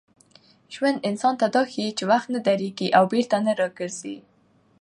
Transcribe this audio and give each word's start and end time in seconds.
ژوند 0.73 1.03
انسان 1.09 1.33
ته 1.39 1.47
دا 1.55 1.61
ښيي 1.71 1.89
چي 1.97 2.03
وخت 2.11 2.27
نه 2.33 2.39
درېږي 2.47 2.87
او 2.97 3.03
بېرته 3.11 3.37
نه 3.45 3.51
راګرځي. 3.59 4.17